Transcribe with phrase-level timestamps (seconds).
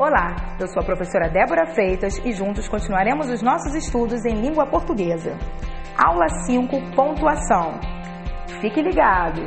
[0.00, 4.64] Olá, eu sou a professora Débora Freitas e juntos continuaremos os nossos estudos em língua
[4.64, 5.36] portuguesa.
[5.98, 7.80] Aula 5, pontuação.
[8.60, 9.42] Fique ligado!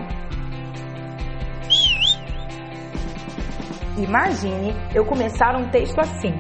[3.98, 6.34] Imagine eu começar um texto assim.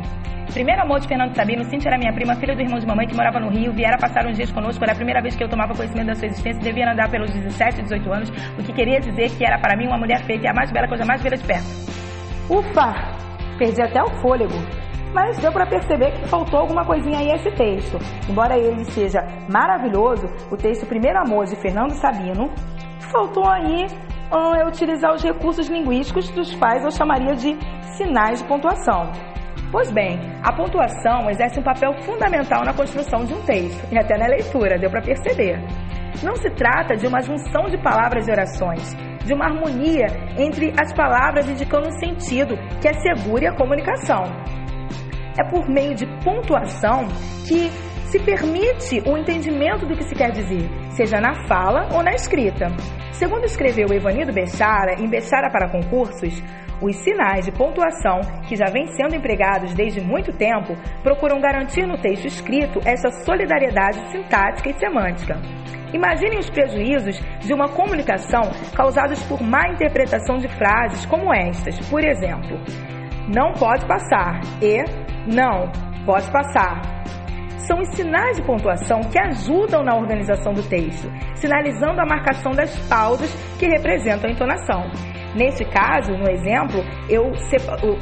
[0.51, 3.15] Primeiro amor de Fernando Sabino, Cintia era minha prima, filha do irmão de mamãe que
[3.15, 5.73] morava no Rio, viera passar uns dias conosco, era a primeira vez que eu tomava
[5.73, 9.45] conhecimento da sua existência, devia andar pelos 17, 18 anos, o que queria dizer que
[9.45, 11.65] era para mim uma mulher feita e a mais bela coisa mais vira de perto.
[12.49, 13.10] Ufa!
[13.61, 14.55] Perdi até o fôlego.
[15.13, 17.99] Mas deu para perceber que faltou alguma coisinha aí a esse texto.
[18.27, 22.49] Embora ele seja maravilhoso, o texto Primeiro Amor de Fernando Sabino,
[23.11, 23.85] faltou aí
[24.33, 27.55] hum, é utilizar os recursos linguísticos dos quais eu chamaria de
[27.95, 29.11] sinais de pontuação.
[29.71, 34.17] Pois bem, a pontuação exerce um papel fundamental na construção de um texto e até
[34.17, 35.59] na leitura, deu para perceber.
[36.23, 40.93] Não se trata de uma junção de palavras e orações, de uma harmonia entre as
[40.93, 44.23] palavras indicando um sentido que assegure a comunicação.
[45.39, 47.07] É por meio de pontuação
[47.47, 47.69] que
[48.11, 52.67] se permite o entendimento do que se quer dizer, seja na fala ou na escrita.
[53.13, 56.43] Segundo escreveu Evanido Bechara em Bechara para Concursos,
[56.81, 61.97] os sinais de pontuação, que já vêm sendo empregados desde muito tempo, procuram garantir no
[61.97, 65.39] texto escrito essa solidariedade sintática e semântica.
[65.93, 68.41] Imaginem os prejuízos de uma comunicação
[68.75, 72.57] causados por má interpretação de frases como estas, por exemplo:
[73.27, 74.83] não pode passar e
[75.27, 75.69] não
[76.05, 77.01] pode passar
[77.67, 82.75] são os sinais de pontuação que ajudam na organização do texto, sinalizando a marcação das
[82.89, 85.10] pausas que representam a entonação.
[85.35, 87.33] Nesse caso, no exemplo, eu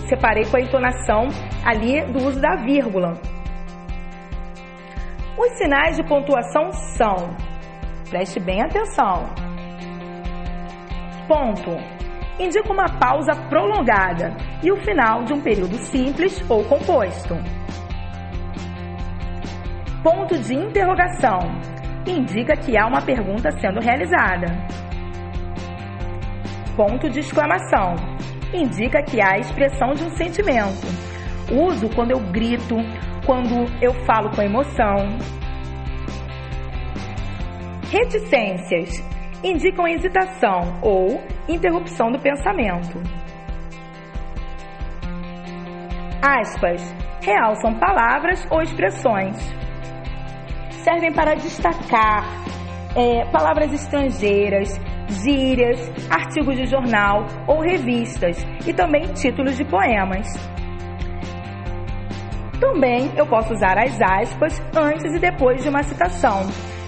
[0.07, 1.27] separei com a entonação
[1.63, 3.13] ali do uso da vírgula.
[5.37, 7.15] Os sinais de pontuação são,
[8.09, 9.25] preste bem atenção,
[11.27, 11.77] ponto,
[12.39, 17.35] indica uma pausa prolongada e o final de um período simples ou composto.
[20.03, 21.39] Ponto de interrogação
[22.07, 24.47] indica que há uma pergunta sendo realizada.
[26.79, 27.93] Ponto de exclamação
[28.53, 30.87] indica que há a expressão de um sentimento.
[31.51, 32.73] Uso quando eu grito,
[33.25, 34.95] quando eu falo com emoção.
[37.91, 39.03] Reticências
[39.43, 42.97] indicam hesitação ou interrupção do pensamento.
[46.21, 46.81] Aspas
[47.21, 49.35] realçam palavras ou expressões
[50.81, 52.23] servem para destacar
[52.95, 55.79] é, palavras estrangeiras, gírias,
[56.09, 60.27] artigos de jornal ou revistas e também títulos de poemas.
[62.59, 66.41] Também eu posso usar as aspas antes e depois de uma citação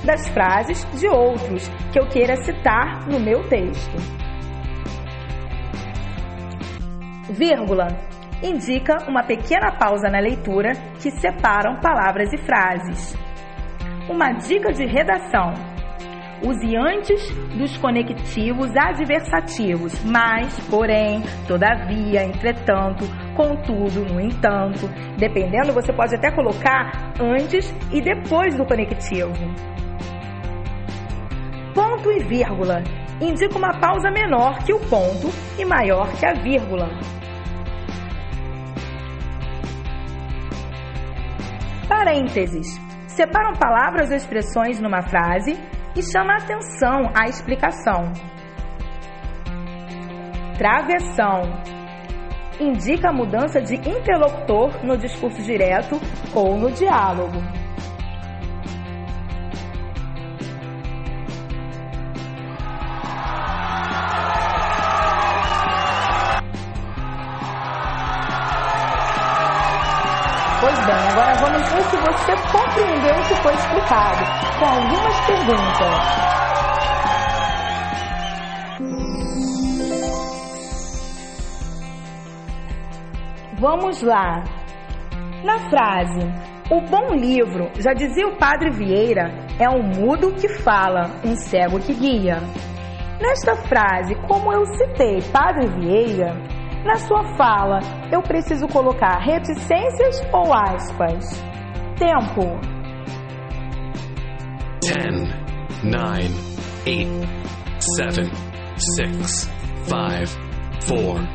[0.04, 3.96] das frases de outros que eu queira citar no meu texto.
[7.30, 7.88] Vírgula
[8.44, 13.16] indica uma pequena pausa na leitura que separam palavras e frases.
[14.10, 15.54] Uma dica de redação:
[16.44, 24.88] use antes dos conectivos adversativos, mas, porém, todavia, entretanto, contudo, no entanto.
[25.18, 29.32] Dependendo, você pode até colocar antes e depois do conectivo.
[31.74, 32.84] Ponto e vírgula
[33.22, 35.30] indica uma pausa menor que o ponto
[35.60, 36.90] e maior que a vírgula.
[41.88, 42.91] Parênteses
[43.22, 45.54] separam palavras ou expressões numa frase
[45.96, 48.12] e chama a atenção à explicação.
[50.58, 51.42] Travessão
[52.60, 56.00] indica a mudança de interlocutor no discurso direto
[56.34, 57.61] ou no diálogo.
[70.62, 74.24] Pois bem, agora vamos ver se você compreendeu o que foi explicado,
[74.60, 76.42] com algumas perguntas.
[83.60, 84.44] Vamos lá.
[85.44, 86.20] Na frase,
[86.70, 91.80] o bom livro, já dizia o padre Vieira, é um mudo que fala, um cego
[91.80, 92.38] que guia.
[93.20, 96.36] Nesta frase, como eu citei Padre Vieira,
[96.86, 97.80] na sua fala,
[98.12, 101.26] eu preciso colocar reticências ou aspas?
[101.98, 102.60] Tempo.
[104.84, 105.30] 10,
[105.84, 106.52] 9,
[106.88, 107.30] 8,
[107.98, 108.32] 7,
[108.98, 109.52] 6,
[109.86, 110.40] 5,
[110.88, 111.28] 4,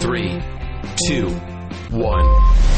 [0.00, 0.44] 3,
[1.08, 1.54] 2,
[1.92, 2.73] 1.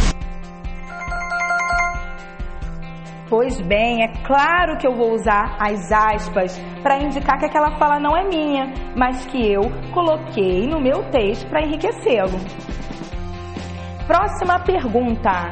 [3.28, 7.98] Pois bem, é claro que eu vou usar as aspas para indicar que aquela fala
[7.98, 9.62] não é minha, mas que eu
[9.92, 12.38] coloquei no meu texto para enriquecê-lo.
[14.06, 15.50] Próxima pergunta.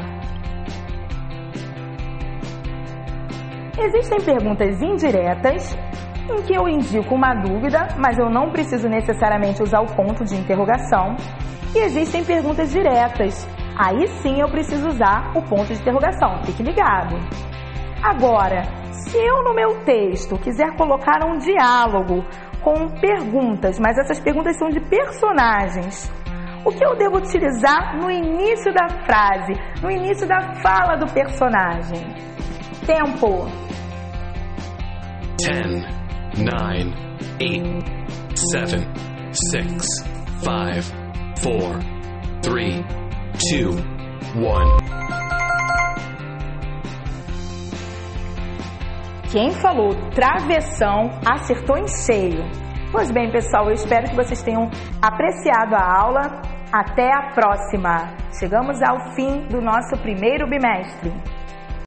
[3.77, 5.77] Existem perguntas indiretas
[6.31, 10.37] em que eu indico uma dúvida, mas eu não preciso necessariamente usar o ponto de
[10.37, 11.17] interrogação.
[11.75, 13.49] E existem perguntas diretas.
[13.77, 16.41] Aí sim eu preciso usar o ponto de interrogação.
[16.45, 17.17] Fique ligado.
[18.03, 18.63] Agora,
[18.93, 22.25] se eu no meu texto quiser colocar um diálogo
[22.63, 26.11] com perguntas, mas essas perguntas são de personagens,
[26.65, 29.53] o que eu devo utilizar no início da frase,
[29.83, 32.01] no início da fala do personagem?
[32.87, 33.47] Tempo.
[35.47, 35.85] 10,
[36.39, 36.95] 9,
[37.41, 37.85] 8,
[38.53, 38.89] 7,
[39.53, 39.87] 6,
[40.41, 40.95] 5,
[41.43, 41.79] 4,
[42.43, 42.85] 3,
[43.53, 43.95] 2,
[44.37, 44.84] 1.
[49.35, 52.45] Quem falou travessão acertou em cheio.
[52.93, 54.71] Pois bem, pessoal, eu espero que vocês tenham
[55.03, 56.41] apreciado a aula.
[56.73, 58.15] Até a próxima!
[58.39, 61.13] Chegamos ao fim do nosso primeiro bimestre.